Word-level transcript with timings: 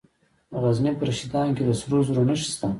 د 0.51 0.53
غزني 0.63 0.91
په 0.97 1.03
رشیدان 1.09 1.47
کې 1.55 1.63
د 1.65 1.69
سرو 1.79 1.97
زرو 2.07 2.23
نښې 2.29 2.47
شته. 2.53 2.67